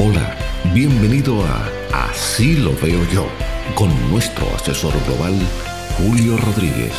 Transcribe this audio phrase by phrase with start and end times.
[0.00, 0.38] Hola,
[0.72, 3.26] bienvenido a Así lo veo yo,
[3.74, 5.34] con nuestro asesor global,
[5.96, 6.92] Julio Rodríguez.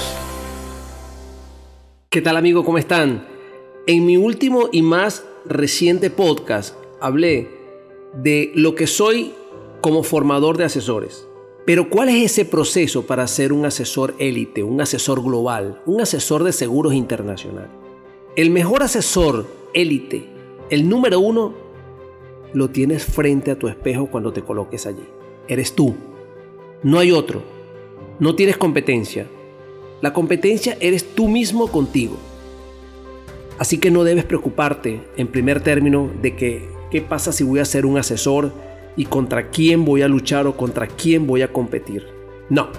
[2.09, 2.65] ¿Qué tal amigo?
[2.65, 3.25] ¿Cómo están?
[3.88, 7.47] En mi último y más reciente podcast hablé
[8.21, 9.31] de lo que soy
[9.79, 11.25] como formador de asesores.
[11.66, 16.43] Pero ¿cuál es ese proceso para ser un asesor élite, un asesor global, un asesor
[16.43, 17.70] de seguros internacional?
[18.36, 20.27] El mejor asesor élite,
[20.70, 21.68] el número uno,
[22.54, 25.04] lo tienes frente a tu espejo cuando te coloques allí.
[25.47, 25.96] Eres tú.
[26.83, 27.43] No hay otro.
[28.19, 29.28] No tienes competencia.
[30.01, 32.17] La competencia eres tú mismo contigo.
[33.58, 37.66] Así que no debes preocuparte, en primer término, de que qué pasa si voy a
[37.66, 38.52] ser un asesor
[38.95, 42.08] y contra quién voy a luchar o contra quién voy a competir.
[42.50, 42.69] No.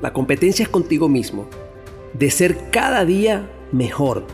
[0.00, 1.46] La competencia es contigo mismo,
[2.14, 4.24] de ser cada día mejor.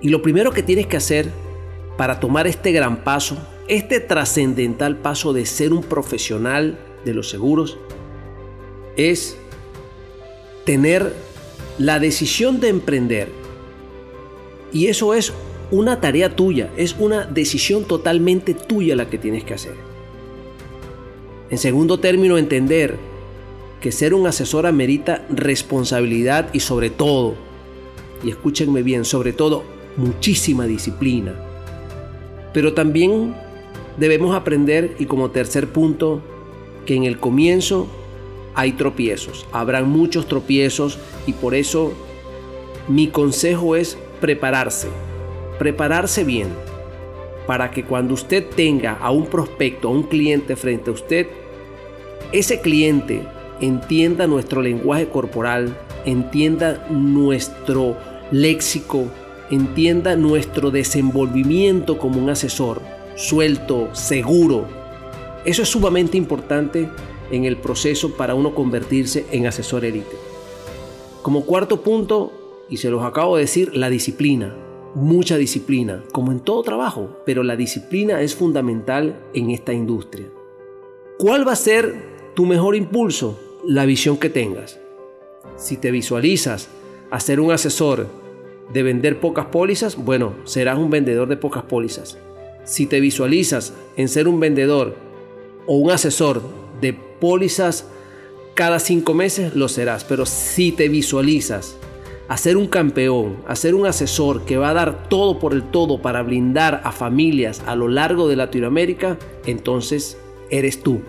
[0.00, 1.30] Y lo primero que tienes que hacer
[1.98, 7.76] para tomar este gran paso, este trascendental paso de ser un profesional de los seguros,
[8.96, 9.36] es
[10.64, 11.12] tener
[11.76, 13.32] la decisión de emprender.
[14.72, 15.32] Y eso es
[15.72, 19.74] una tarea tuya, es una decisión totalmente tuya la que tienes que hacer.
[21.50, 22.96] En segundo término, entender
[23.80, 27.34] que ser un asesor amerita responsabilidad y sobre todo,
[28.22, 29.64] y escúchenme bien, sobre todo
[29.96, 31.47] muchísima disciplina
[32.52, 33.34] pero también
[33.96, 36.20] debemos aprender, y como tercer punto,
[36.86, 37.86] que en el comienzo
[38.54, 41.92] hay tropiezos, habrán muchos tropiezos y por eso
[42.88, 44.88] mi consejo es prepararse,
[45.58, 46.48] prepararse bien,
[47.46, 51.26] para que cuando usted tenga a un prospecto, a un cliente frente a usted,
[52.32, 53.22] ese cliente
[53.60, 57.96] entienda nuestro lenguaje corporal, entienda nuestro
[58.30, 59.06] léxico,
[59.50, 62.82] entienda nuestro desenvolvimiento como un asesor,
[63.16, 64.66] suelto, seguro.
[65.44, 66.88] Eso es sumamente importante
[67.30, 70.16] en el proceso para uno convertirse en asesor élite.
[71.22, 72.32] Como cuarto punto,
[72.68, 74.54] y se los acabo de decir, la disciplina.
[74.94, 80.26] Mucha disciplina, como en todo trabajo, pero la disciplina es fundamental en esta industria.
[81.18, 83.38] ¿Cuál va a ser tu mejor impulso?
[83.66, 84.78] La visión que tengas.
[85.56, 86.68] Si te visualizas
[87.10, 88.06] a ser un asesor
[88.72, 92.18] de vender pocas pólizas, bueno, serás un vendedor de pocas pólizas.
[92.64, 94.96] Si te visualizas en ser un vendedor
[95.66, 96.42] o un asesor
[96.80, 97.86] de pólizas
[98.54, 100.04] cada cinco meses, lo serás.
[100.04, 101.76] Pero si te visualizas
[102.28, 105.62] a ser un campeón, a ser un asesor que va a dar todo por el
[105.62, 110.18] todo para blindar a familias a lo largo de Latinoamérica, entonces
[110.50, 111.00] eres tú.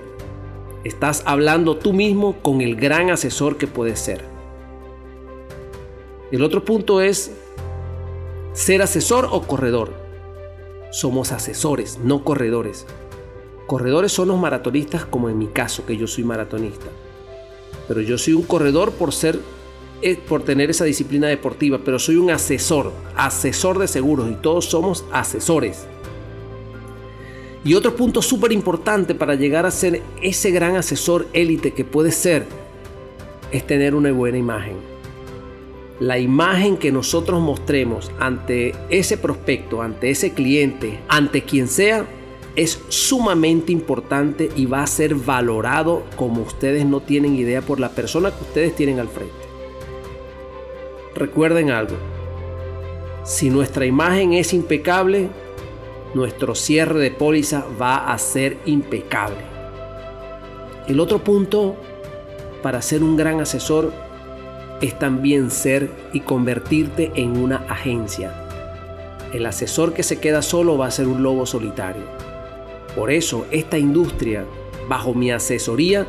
[0.86, 4.24] Estás hablando tú mismo con el gran asesor que puedes ser.
[6.32, 7.32] El otro punto es
[8.54, 9.94] ser asesor o corredor.
[10.92, 12.86] Somos asesores, no corredores.
[13.68, 16.88] Corredores son los maratonistas como en mi caso, que yo soy maratonista.
[17.88, 19.40] Pero yo soy un corredor por ser
[20.02, 24.66] eh, por tener esa disciplina deportiva, pero soy un asesor, asesor de seguros y todos
[24.66, 25.86] somos asesores.
[27.66, 32.12] Y otro punto súper importante para llegar a ser ese gran asesor élite que puede
[32.12, 32.46] ser
[33.52, 34.99] es tener una buena imagen
[36.00, 42.06] la imagen que nosotros mostremos ante ese prospecto, ante ese cliente, ante quien sea,
[42.56, 47.90] es sumamente importante y va a ser valorado como ustedes no tienen idea por la
[47.90, 49.34] persona que ustedes tienen al frente.
[51.16, 51.96] Recuerden algo,
[53.24, 55.30] si nuestra imagen es impecable,
[56.14, 59.38] nuestro cierre de póliza va a ser impecable.
[60.88, 61.76] El otro punto
[62.64, 63.94] para ser un gran asesor
[64.82, 68.34] es también ser y convertirte en una agencia.
[69.34, 72.04] El asesor que se queda solo va a ser un lobo solitario.
[72.96, 74.46] Por eso esta industria,
[74.88, 76.08] bajo mi asesoría,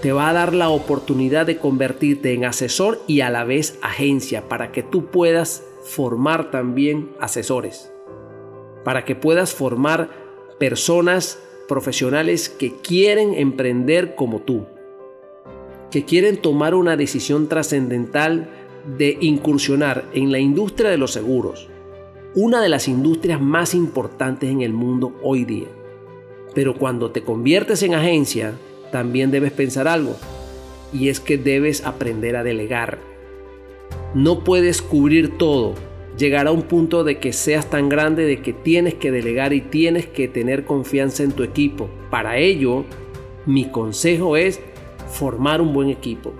[0.00, 4.48] te va a dar la oportunidad de convertirte en asesor y a la vez agencia
[4.48, 7.90] para que tú puedas formar también asesores.
[8.84, 10.10] Para que puedas formar
[10.58, 11.38] personas
[11.68, 14.66] profesionales que quieren emprender como tú
[15.94, 18.50] que quieren tomar una decisión trascendental
[18.98, 21.68] de incursionar en la industria de los seguros,
[22.34, 25.68] una de las industrias más importantes en el mundo hoy día.
[26.52, 28.54] Pero cuando te conviertes en agencia,
[28.90, 30.16] también debes pensar algo,
[30.92, 32.98] y es que debes aprender a delegar.
[34.14, 35.74] No puedes cubrir todo,
[36.18, 39.60] llegar a un punto de que seas tan grande de que tienes que delegar y
[39.60, 41.88] tienes que tener confianza en tu equipo.
[42.10, 42.84] Para ello,
[43.46, 44.60] mi consejo es
[45.14, 46.32] formar un buen equipo,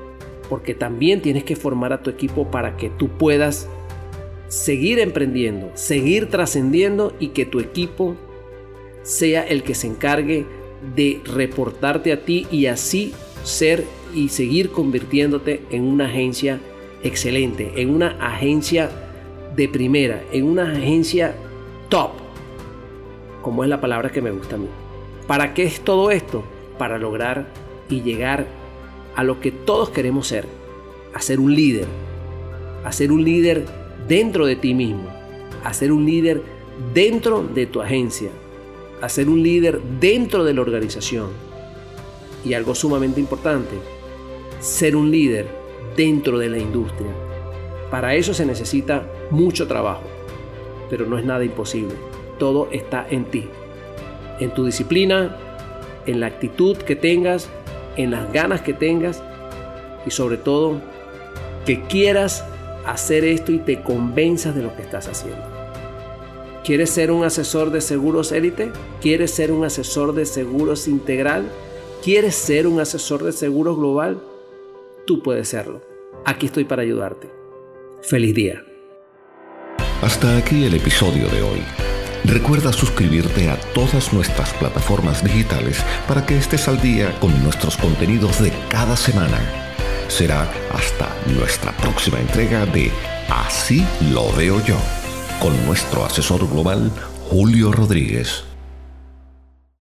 [0.48, 3.68] porque también tienes que formar a tu equipo para que tú puedas
[4.48, 8.16] seguir emprendiendo, seguir trascendiendo y que tu equipo
[9.02, 10.44] sea el que se encargue
[10.94, 13.84] de reportarte a ti y así ser
[14.14, 16.60] y seguir convirtiéndote en una agencia
[17.02, 18.90] excelente, en una agencia
[19.54, 21.34] de primera, en una agencia
[21.88, 22.10] top,
[23.42, 24.68] como es la palabra que me gusta a mí.
[25.26, 26.44] ¿Para qué es todo esto?
[26.78, 27.46] Para lograr
[27.88, 28.46] y llegar
[29.16, 30.46] a lo que todos queremos ser,
[31.12, 31.86] a ser un líder,
[32.84, 33.64] a ser un líder
[34.08, 35.08] dentro de ti mismo,
[35.62, 36.42] a ser un líder
[36.92, 38.30] dentro de tu agencia,
[39.00, 41.28] a ser un líder dentro de la organización.
[42.44, 43.74] Y algo sumamente importante,
[44.60, 45.46] ser un líder
[45.96, 47.10] dentro de la industria.
[47.90, 50.02] Para eso se necesita mucho trabajo,
[50.90, 51.94] pero no es nada imposible.
[52.38, 53.48] Todo está en ti,
[54.40, 55.36] en tu disciplina,
[56.06, 57.48] en la actitud que tengas,
[57.96, 59.22] en las ganas que tengas
[60.06, 60.80] y sobre todo
[61.66, 62.44] que quieras
[62.86, 65.42] hacer esto y te convenzas de lo que estás haciendo.
[66.64, 68.72] ¿Quieres ser un asesor de seguros élite?
[69.00, 71.44] ¿Quieres ser un asesor de seguros integral?
[72.02, 74.20] ¿Quieres ser un asesor de seguros global?
[75.06, 75.82] Tú puedes serlo.
[76.24, 77.28] Aquí estoy para ayudarte.
[78.02, 78.64] Feliz día.
[80.00, 81.83] Hasta aquí el episodio de hoy.
[82.24, 88.42] Recuerda suscribirte a todas nuestras plataformas digitales para que estés al día con nuestros contenidos
[88.42, 89.38] de cada semana.
[90.08, 92.90] Será hasta nuestra próxima entrega de
[93.28, 94.76] Así lo veo yo,
[95.40, 96.90] con nuestro asesor global
[97.28, 98.44] Julio Rodríguez.